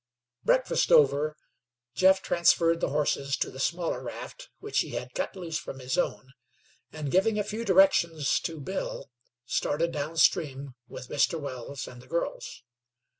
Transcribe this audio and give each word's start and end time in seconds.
Breakfast 0.43 0.91
over, 0.91 1.35
Jeff 1.93 2.23
transferred 2.23 2.79
the 2.79 2.89
horses 2.89 3.37
to 3.37 3.51
the 3.51 3.59
smaller 3.59 4.01
raft, 4.01 4.49
which 4.57 4.79
he 4.79 4.93
had 4.95 5.13
cut 5.13 5.35
loose 5.35 5.59
from 5.59 5.77
his 5.77 5.95
own, 5.95 6.31
and, 6.91 7.11
giving 7.11 7.37
a 7.37 7.43
few 7.43 7.63
directions 7.63 8.39
to 8.39 8.59
Bill, 8.59 9.11
started 9.45 9.91
down 9.91 10.17
stream 10.17 10.73
with 10.87 11.09
Mr. 11.09 11.39
Wells 11.39 11.87
and 11.87 12.01
the 12.01 12.07
girls. 12.07 12.63